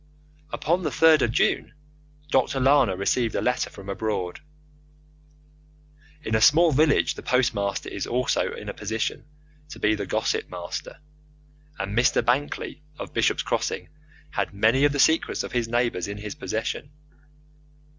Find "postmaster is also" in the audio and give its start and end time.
7.21-8.51